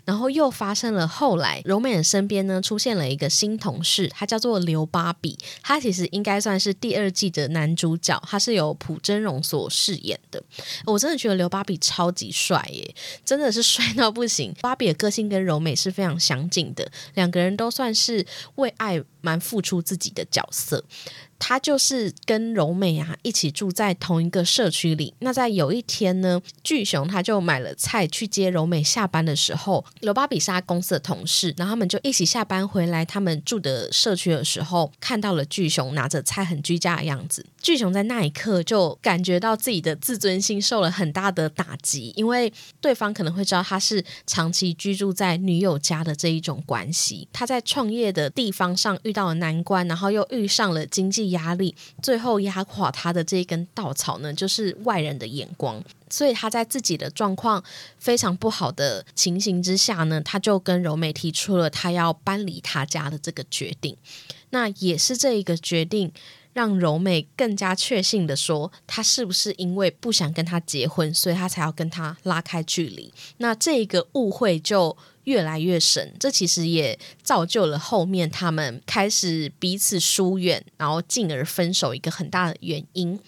[0.05, 10.43] 然后又发生了后来，柔美的身边呢出现了一个新同事，他叫做刘芭比，他其实应该算是第二季的男主角，他是由朴真荣所饰演的。
[10.85, 14.55] 我真的觉得刘芭比超级帅耶，真的是帅到不行。
[14.61, 20.85] 芭比的个性跟柔美是非常相近的，两个人都算是为爱蛮付出自己的角色。
[21.45, 25.13] 他就是跟柔美啊一起住在同一个社区里。
[25.19, 37.45] 那在有一天呢，巨熊他就买了菜去接柔美下班的时候，刘芭比是他公司的同事，然后他们就一起下班回来他们住的社区的时候，看到了巨熊拿着菜很居家的样子。
[37.61, 47.27] 巨熊在那一刻就感觉到自己的自尊心受了很大的打击，因为对方可能会知道他是长期居住在女友家的这一种关系。
[47.33, 51.32] 他在创业的地方上遇到了难关，然后又遇上了经济。
[51.33, 55.85] 压力最后压垮他的这一根稻草呢，就是外人的眼光。
[56.09, 57.63] 所以他在自己的状况
[57.99, 63.97] 非常不好的情形之下呢，他就跟柔美提出了他要搬离他家的这个决定。
[64.51, 66.13] 那也是这一个决定，
[66.53, 73.13] 让柔美更加确信的说，他是不是因为不想跟他结婚，所以他才要跟他拉开距离？
[73.39, 74.97] 那这一个误会就。
[75.25, 83.19] 越来越深，这其实也造就了后面他们开始彼此疏远，然后进而分手一个很大的原因。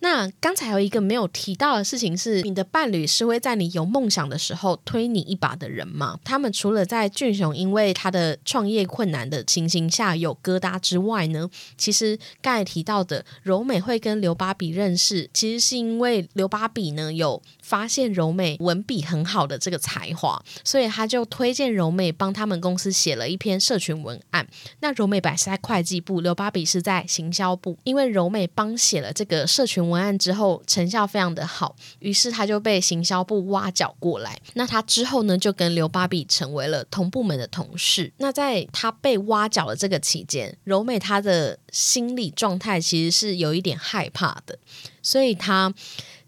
[0.00, 6.18] 那刚才有一个没有提到的事情是，你的伴侣是会在你有梦想的时候推你一把的人吗？
[6.24, 21.20] 他们除了在俊雄因为他的创业困难的情形下有疙瘩之外呢，其实刚才提到的柔美会跟刘芭比认识，其实是因为刘芭比呢有发现柔美文笔很好的这个才华，所以他就。
[21.30, 24.46] 推荐柔美帮他们公司写了一篇社群文案。
[24.78, 27.76] 那柔美本是在会计部，刘芭比是在行销部。
[27.82, 34.38] 因为柔美帮写了这个社群文案之后，成效非常的好，于是他就被行销部挖角过来。
[34.54, 38.12] 那他之后呢，就跟刘芭比成为了同部门的同事。
[38.18, 44.58] 那在他被挖角的这个期间，柔美她的心理状态其实是有一点害怕的，
[45.02, 45.74] 所以她。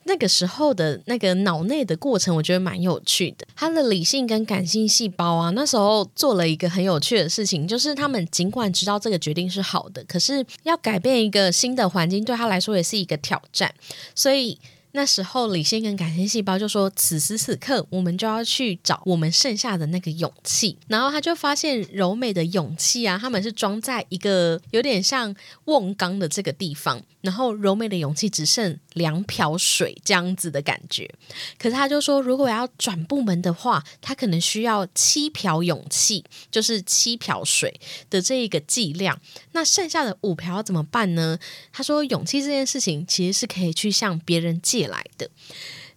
[0.05, 3.47] 那个时候的那个脑内的过程，我觉得蛮有趣的。
[3.55, 13.73] 他的理性跟感性细胞啊，那时候做了一个很有趣的事情，就是他们尽管知道这个决定是好的，可是要改变一个新的环境，对他来说也是一个挑战。
[14.15, 14.59] 所以
[14.95, 31.11] 那时候，理性跟感性细胞就说：“此时此刻，我们就要去找我们剩下的那个勇气。”然后他就发现柔美的勇气啊，他们是装在一个有点像瓮缸的这个地方，然后柔美的勇气只剩两瓢水这样子的感觉。
[31.59, 39.19] 可是他就说，如果要转部门的话，他可能需要七瓢勇气，就是七瓢水的这一个剂量。
[39.53, 41.39] 那剩下的五瓢怎么办呢？
[41.73, 44.82] 他说，勇气这件事情其实是可以去向别人借。
[44.87, 45.29] 来的，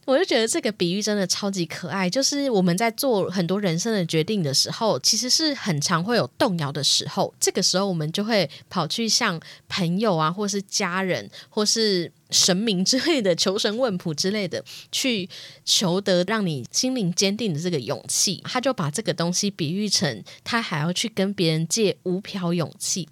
[0.06, 2.10] 我就觉得这个比喻真的超级可爱。
[2.10, 7.34] 就是我们在做很多人生的决定的时候，其实是很常会有动摇的时候。
[7.40, 15.28] 这个时候，我们就会跑去向朋友啊，或是家人，或是神明之类的求神问卜之类的，去
[15.64, 18.42] 求得让你心灵坚定的这个勇气。
[18.46, 23.08] 他就把这个东西比喻成，他还要去跟别人借五瓢勇气。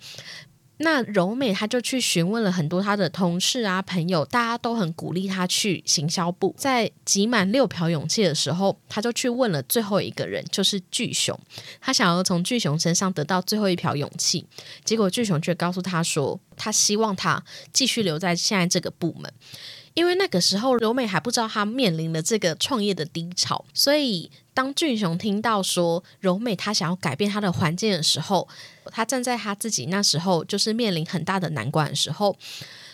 [0.83, 6.53] 那柔美，他就去询问了很多他的同事啊、朋友，大家都很鼓励他去行销部。
[6.57, 11.37] 在集满六瓢勇气的时候，他就去问了最后一个人，就是巨熊。
[11.81, 14.45] 他想要从巨熊身上得到最后一瓢勇气，
[14.83, 19.33] 结果巨熊却告诉他说，他希望他继续留在现在这个部门。
[19.93, 28.47] 因为那个时候柔美还不知道她面临了这个创业的低潮，所以当俊雄听到说柔美她想要改变她的环境的时候，
[28.91, 32.35] 他站在他自己那时候就是面临很大的难关的时候，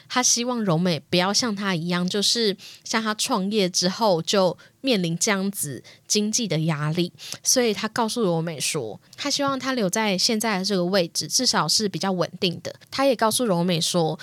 [0.07, 7.11] 他希望柔美不要像他一样，就是像他创业之后就面临这样子经济的压力，
[7.43, 12.75] 所以他告诉柔美说，他希望他留在现在的这个位置，至少是比较稳定的。
[12.91, 14.19] 他也告诉柔美说。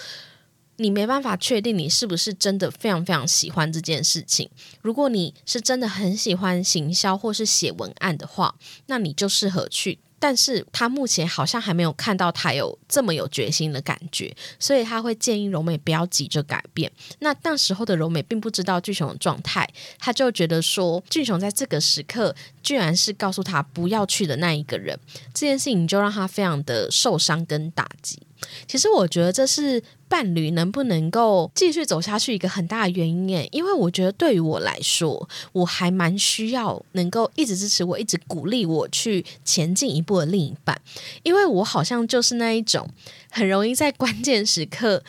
[0.76, 4.48] 你没办法确定你是不是真的非常非常喜欢这件事情。
[4.82, 8.54] 如果你是真的很喜欢行销或是写文案的话，
[8.86, 9.98] 那你就适合去。
[10.18, 16.90] 但是他目前好像还没有看到他有这么有决心的感觉，所以他会建议柔美不要急着改变。
[17.18, 19.68] 那那时候的柔美并不知道俊雄的状态，
[19.98, 24.98] 他就觉得说俊雄在这个时刻居然是告诉他不要去的那一个人，
[25.34, 28.18] 这件事情就让他非常的受伤跟打击。
[28.66, 40.80] 其实我觉得这是伴侣能不能够继续走下去一个很大的原因诶，因为我觉得对于我来说，我还蛮需要能够一直支持我、一直鼓励我去前进一步的另一半，
[41.22, 42.88] 因为我好像就是那一种
[43.30, 45.02] 很容易在关键时刻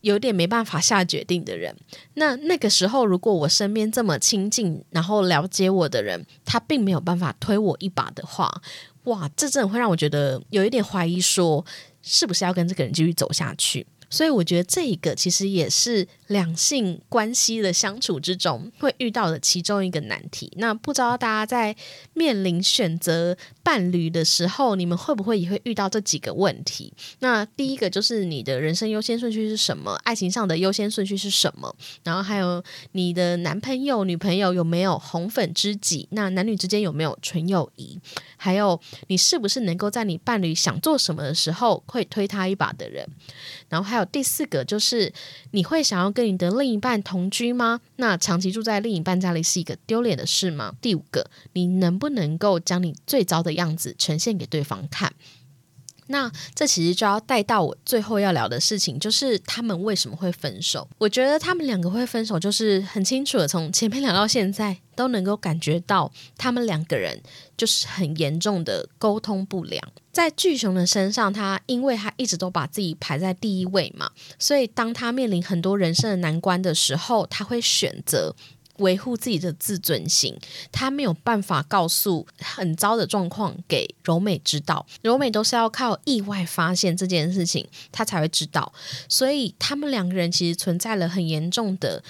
[0.00, 1.74] 有点没办法下决定的人。
[2.14, 8.62] 那那个时候，如果我身边这么亲近、然后了解我的人，他并没有办法推我一把的话，
[9.04, 11.64] 哇，这真的会让我觉得有一点怀疑说。
[12.02, 13.86] 是不是要跟这个人继续走下去？
[14.10, 20.52] 所以我觉得这一个其实也是两性关系的相处之中会遇到的其中一个难题。
[20.56, 21.74] 那不知道大家在
[22.12, 26.92] 面临选择伴侣的时候，你们会不会也会遇到这几个问题？
[27.20, 29.92] 那第一个就是你的人生优先顺序是什么？
[30.02, 31.72] 爱情上的优先顺序是什么？
[32.02, 36.08] 然后还有你的男朋友、女朋友有没有红粉知己？
[36.10, 37.96] 那男女之间有没有纯友谊？
[38.36, 43.08] 还有你是不是能够在你伴侣想做什么的时候会推他一把的人？
[43.68, 43.99] 然后还有。
[44.04, 45.12] 第四个就是，
[45.52, 47.80] 你会想要跟你的另一半同居吗？
[47.96, 50.74] 那长期住在另一半家里是一个丢脸的事吗？
[50.80, 55.12] 第五个，你能不能够将你最糟的样子呈现给对方看？
[56.10, 60.86] 那这其实就要带到我最后要聊的事情，就是他们为什么会分手。
[60.98, 67.22] 我觉得他们两个会分手，就是很清楚的，从前面聊到现在，都能够感觉到他们两个人
[67.56, 69.80] 就是很严重的沟通不良。
[70.12, 78.34] 在巨熊的身上，他因为他一直都把自己排在第一位嘛，所以当他面临很多人生的难关的时候，他会选择。
[78.80, 80.36] 维护自己的自尊心，
[80.70, 88.72] 他没有办法告诉很糟的状况给柔美知道，柔美都是要靠意外发现这件事情，他才会知道，
[89.08, 92.02] 所以他们两个人其实存在了很严重的。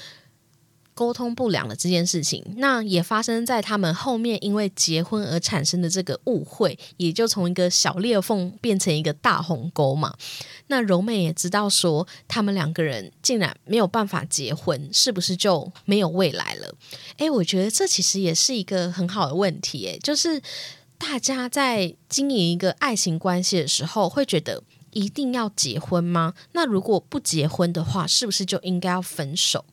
[1.00, 10.14] 沟通不良的这件事情，那也发生在他们后面因为结婚而产生的这个误会，也就从一个小裂缝变成一个大鸿沟嘛。
[10.66, 16.74] 那柔美也知道说，他们两个人竟然没有办法结婚，是不是就没有未来了？
[17.16, 20.42] 诶，我觉得这其实也是一个很好的问题，诶，就是
[20.98, 24.62] 大家在经营一个爱情关系的时候，会觉得。
[24.92, 26.34] 一定要结婚吗？
[26.52, 29.64] 那如果不结婚的话，是不是就应该要分手？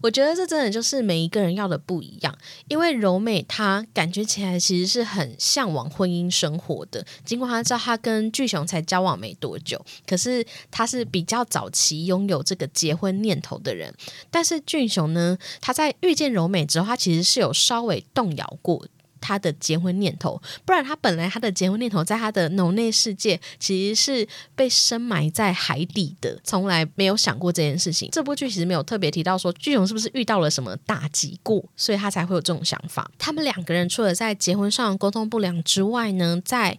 [0.00, 2.36] 我觉得这真的就是每一个人要的不一样。
[2.68, 13.94] 因为柔美她感觉起来其实是很向往婚姻生活的，尽管她知道她跟巨雄才交往没多久，可是她是比较早期拥有这个结婚念头的人。
[14.30, 18.86] 但是俊雄呢，他在遇见柔美之后，他其实是有稍微动摇过。
[19.20, 28.08] 他的结婚念头，不然他本来他的结婚念头在他的脑内世界其实是被深埋在海底的，从来没有想过这件事情。
[28.10, 33.10] 这部剧其实没有特别提到说巨雄是不是遇到了什么打击过，所以他才会有这种想法。
[33.18, 36.78] 他们两个人除了在结婚上沟通不良之外呢，在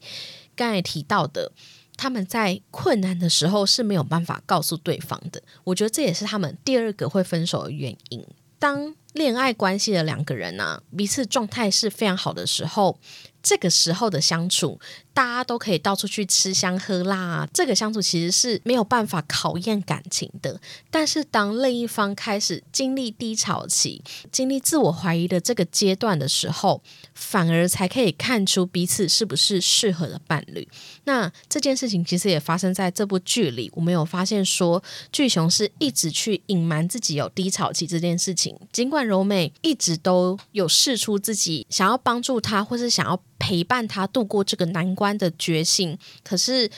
[0.55, 1.51] 刚才提到的。
[1.97, 8.25] 他们在困难的时候是没有办法告诉对方的，我觉得这也是他们第二个会分手的原因。
[8.57, 12.99] 当恋爱关系的两个人呢，彼此状态是非常好的时候，
[13.43, 14.79] 这个时候的相处。
[15.13, 20.57] 大家都可以到处去吃香喝辣，这个相处其实是没有办法考验感情的。
[20.89, 24.01] 但是当另一方开始经历低潮期、
[24.31, 26.81] 经历自我怀疑的这个阶段的时候，
[27.13, 30.65] 反而才可以看出彼此是不是适合的伴侣。
[31.03, 34.81] 那这件事情其实也发生在这部剧里，我们有发现说，
[35.11, 44.91] 巨雄是一直去隐瞒自己有低潮期这件事情，尽管柔美一直都有试出自己想要帮助他，或是想要陪伴他度过这个难。
[44.93, 46.69] 关的决心，可是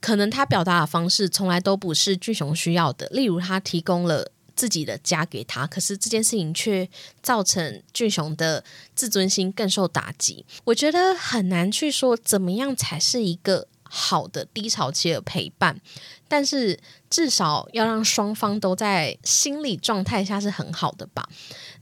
[0.00, 3.06] 可能他表达的方式从来都不是俊雄需要的。
[3.12, 6.88] 例如，他提供了自己的家给他，可是这件事情却
[7.22, 8.64] 造成俊雄的
[8.94, 10.44] 自尊心更受打击。
[10.64, 15.80] 我觉得很难去说怎么样才是一个好的低潮期的陪伴，
[16.26, 16.78] 但是
[17.12, 21.28] 至少要让双方都在心理状态下是很好的吧。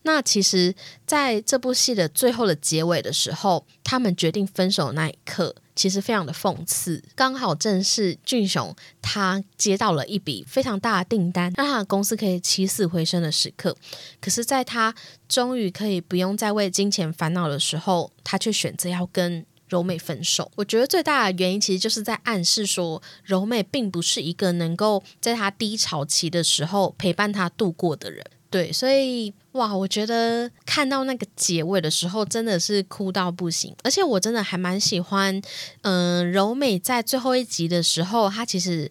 [0.02, 0.74] 那其实，
[1.06, 5.54] 在这部戏的最后的结尾的时候，他们决定分手那一刻。
[5.76, 13.74] 其实非常的讽刺，刚好正是俊雄他接到了一笔非常大的订单，让他的公司可以起死回生的时刻。
[14.20, 14.94] 可是，在他
[15.26, 20.52] 终于可以不用再为金钱烦恼的时候，他却选择要跟柔美分手。
[20.56, 28.22] 我觉得最大的原因其实就是在暗示说，柔美并不是一个能够在她低潮期的时候陪伴她度过的人。
[28.50, 33.74] 对，所以哇，我觉得看到那个结尾的时候，真的是哭到不行。
[33.82, 35.40] 而且我真的还蛮喜欢，
[35.82, 38.90] 嗯，柔美在最后一集的时候，她其实。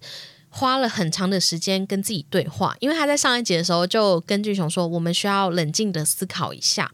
[0.50, 6.90] 花了很长的时间跟自己对话，因为他在上一集的时候就跟巨雄说，我们需要冷静的思考一下。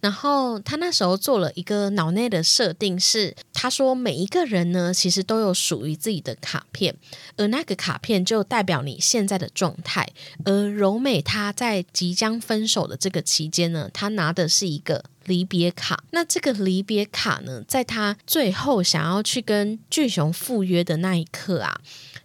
[0.00, 6.94] 然后他那时候做了一个脑内的设定，是他说每一个人呢，其实都有属于自己的卡片，
[7.36, 10.08] 而那个卡片就代表你现在的状态。
[10.44, 16.02] 而柔美她在即将分手的这个期间呢，她拿的是一个离别卡。
[16.10, 21.80] 那这个离别卡呢，在他最后想要去跟俊雄赴约的那一刻啊。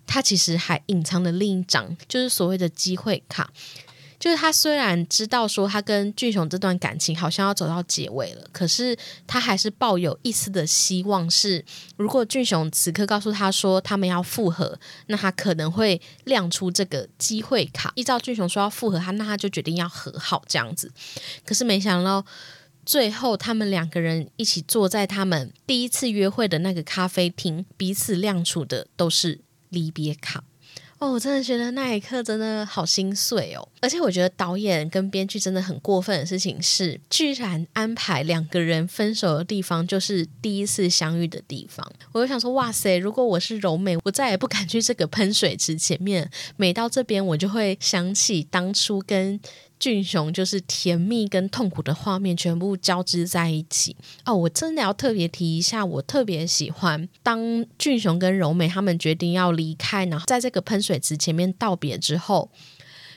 [0.05, 3.51] 他其实还隐藏了另一张，就是所谓的机会卡。
[4.19, 8.95] 就是他虽然知道说他跟俊雄这段感情好像要走到结尾了，可是
[9.27, 11.65] 他还是抱有一丝的希望，是
[11.97, 17.91] 如果俊雄此刻告诉他说他们要复合，那他可能会亮出这个机会卡。
[17.95, 20.89] 依照俊雄说要复合他，那他就决定要和好这样子。
[21.45, 22.23] 可是没想到
[22.85, 29.39] 最后他们两个人一起坐在他们第一次约会的那个咖啡厅，彼此亮出的都是。
[29.73, 30.43] 离别卡
[30.99, 33.67] 哦，我真的觉得那一刻真的好心碎哦！
[33.81, 41.91] 而且我觉得导演跟编剧真的很过分的事情是，居然安排两个人分手的地方就是第一次相遇的地方。
[42.11, 42.99] 我就想说，哇塞！
[42.99, 46.29] 如果我是柔美，我再也不敢去这个喷水池前面。
[46.55, 49.39] 每到这边，我就会想起当初跟。
[49.83, 54.33] 俊雄就是甜蜜跟痛苦的画面全部交织在一起哦！
[54.33, 62.49] 我真的要特别提一下，我特别喜欢当俊雄跟柔美他们决定要离开，然后在这个喷水池前面道别之后，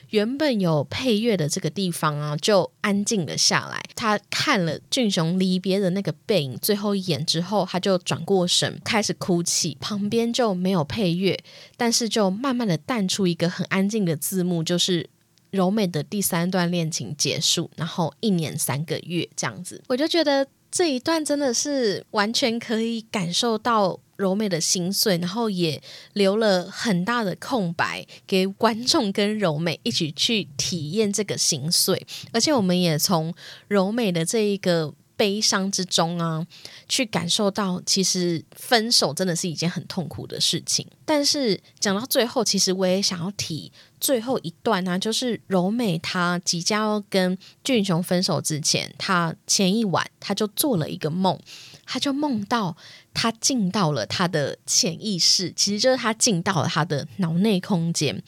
[0.09, 3.81] 原本有配乐的这个地方啊，就安静了下来。
[3.95, 9.77] 他看了俊雄离别的那个背影最后一眼之后，他就转过神开始哭泣。
[9.79, 11.41] 旁边就没有配乐，
[11.77, 15.09] 但是就慢慢的淡出一个很安静的字幕，就是。
[15.57, 25.81] 柔美的第三段恋情结束，然后一年三个月这样子，我就觉得这一段真的是完全可以感受到柔美的心碎，然后也
[26.13, 33.33] 留了很大的空白给观众跟柔美一起去体验这个心碎，而且我们也从
[33.67, 34.93] 柔美的这一个。
[35.17, 36.45] 悲伤之中啊，
[36.87, 40.85] 去感受到其实分手真的是一件很痛苦的事情。
[41.05, 51.39] 但是讲到最后，其实我也想要提最后一段呢，就是柔美她即将要跟俊雄分手之前，她前一晚她就做了一个梦，
[51.85, 52.75] 她就梦到
[53.13, 58.21] 她进到了她的潜意识，其实就是她进到了她的脑内空间，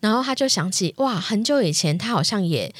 [0.00, 2.74] 然后她就想起哇，很久以前她好像也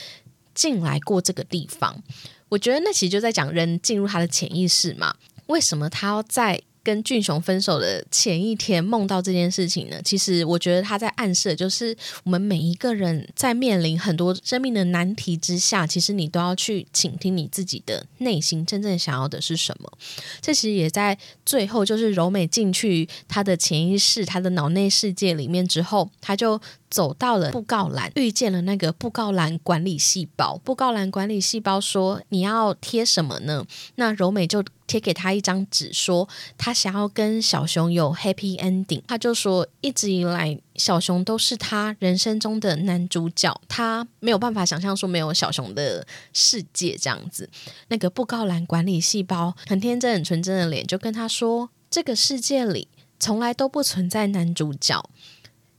[0.54, 2.02] 进来过这个地方。
[2.48, 5.14] 我觉得那其实就在讲人进入他的潜意识嘛？
[5.46, 10.00] 为什么他要在跟俊雄分手的前一天梦到这件事情呢？
[10.04, 19.92] 其实我觉得他在暗示，就是我们每一个人在面临很多生命的难题之下，其实你都要去倾听你自己的内心真正想要的是什么。
[20.40, 26.60] 这其实也在最后，就是柔美进去他的潜意识、他的脑内世界里面之后，他就。
[26.90, 30.58] 走到了布告栏，遇见了那个布告栏管理细胞。
[30.64, 33.64] 布告栏管理细胞说：“你要贴什么呢？”
[33.94, 36.28] 那柔美就贴给他一张纸，说
[36.58, 39.00] 他想要跟小熊有 happy ending。
[39.06, 47.48] 他就说，一直以来小熊都是他人生中的男主角，他没有办法想象说没有小熊的世界这样子。
[47.86, 52.88] 那个布告栏管理细胞很天真、很纯真的脸，就跟他说：“这个世界里
[53.20, 55.08] 从来都不存在男主角。”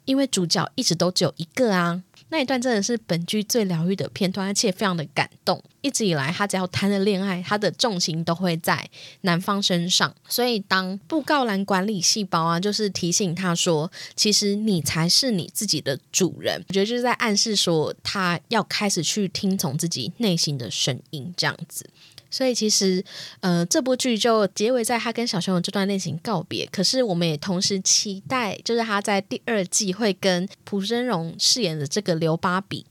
[0.06, 5.62] 因为主角一直都只有一个啊，那一段真的是本剧最疗愈的片段，而且非常的感动。
[5.82, 8.88] 一直以来，他只要谈了恋爱，他的重心都会在
[9.22, 10.14] 男方身上。
[10.30, 16.64] 所以，当布告栏管理细胞啊，就是提醒他说，其实你才是你自己的主人。
[16.70, 21.90] 我觉得就是在暗示说，他要开始去听从自己内心的声音，这样子。
[22.32, 23.04] 所以其实，
[23.42, 26.66] 呃，这部剧就结尾在他跟小熊的这段恋情告别。
[26.72, 32.86] 可是我们也同时期待，就是他在第二季会跟朴真荣饰演的这个刘芭比。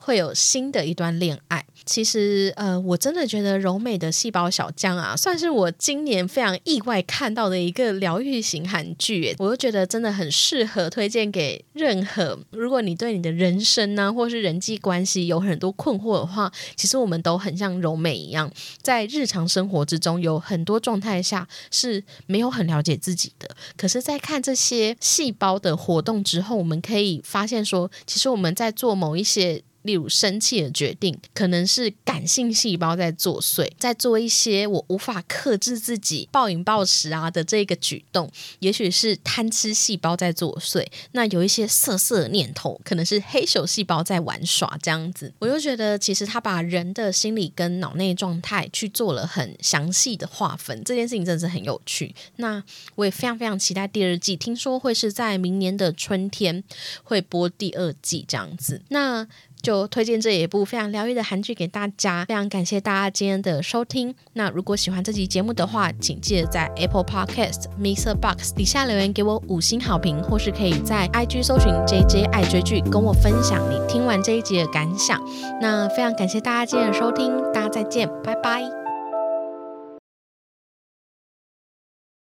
[0.00, 1.64] 会有新的一段恋爱。
[1.86, 9.34] 其实，呃，我真的觉得柔美的细胞小将啊，算是我今年非常意外看到的一个疗愈型韩剧。
[9.38, 23.48] 我就觉得真的很适合推荐给任何，如果你对你的人生呢，或是人际关系有很多困惑的话，其实我们都很像柔美一样，在日常生活之中有很多状态下是没有很了解自己的。
[23.76, 29.62] 可是，在看这些细胞的活动之后，我们可以发现说，其实我们在做某一些。
[29.82, 40.86] 例如生气的决定，可能是感性细胞在作祟，在做一些我无法克制自己暴饮暴食啊的这个举动，也许是贪吃细胞在作祟。
[41.12, 45.32] 那有一些色色念头，可能是黑手细胞在玩耍这样子。
[45.38, 52.14] 我就觉得，其实他把人的心理跟脑内状态去做了很详细的划分，这件事情真的是很有趣。
[52.36, 52.62] 那
[52.96, 56.62] 我也非常非常期待第二季，听说会是在明年的春天
[57.02, 58.82] 会播第二季这样子。
[58.88, 59.26] 那
[59.62, 64.14] 就推荐这一部非常疗愈的韩剧给大家，非常感谢大家今天的收听。
[64.34, 68.14] 那如果喜欢这集节目的话，请记得在 Apple Podcast、Mr.
[68.14, 75.20] Box 底下留言给我五星好评，或是可以在 IG 搜寻 JJ 爱追剧，跟我分享你听完这一集的感想。
[75.60, 78.89] 那非常感谢大家今天的收听，大家再见，拜拜。